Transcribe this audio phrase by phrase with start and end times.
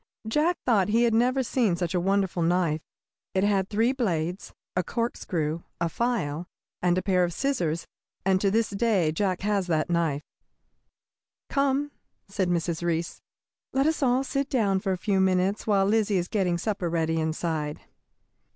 [0.27, 2.81] Jack thought he had never seen such a wonderful knife.
[3.35, 6.47] It had three blades, a corkscrew, a file,
[6.81, 7.85] and a pair of scissors,
[8.25, 10.23] and to this day Jack has that knife.
[11.49, 11.91] "Come,"
[12.27, 12.81] said Mrs.
[12.81, 13.21] Reece,
[13.73, 17.19] "let us all sit down for a few minutes while Lizzie is getting supper ready
[17.21, 17.81] inside."